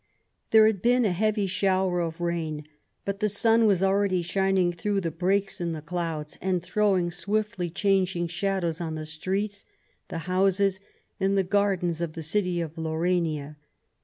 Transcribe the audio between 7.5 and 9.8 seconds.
changing shadows on the streets,